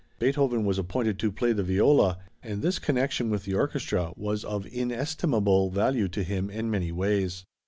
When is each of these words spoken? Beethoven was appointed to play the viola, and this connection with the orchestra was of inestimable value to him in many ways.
Beethoven 0.17 0.65
was 0.65 0.79
appointed 0.79 1.19
to 1.19 1.31
play 1.31 1.51
the 1.53 1.61
viola, 1.61 2.17
and 2.41 2.63
this 2.63 2.79
connection 2.79 3.29
with 3.29 3.45
the 3.45 3.53
orchestra 3.53 4.13
was 4.17 4.43
of 4.43 4.65
inestimable 4.65 5.69
value 5.69 6.07
to 6.07 6.23
him 6.23 6.49
in 6.49 6.71
many 6.71 6.91
ways. 6.91 7.45